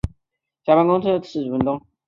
[0.65, 1.79] 下班公车要等四十分钟